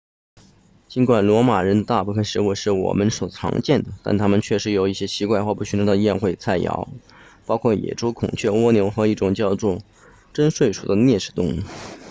[0.87, 6.87] 尽管罗马人的大部分食物是我们所常见的但他们确实有一些奇怪或不寻常的宴会菜肴
[7.45, 9.77] 包括野猪孔雀蜗牛和一种叫做
[10.33, 11.59] 榛睡鼠的啮齿动物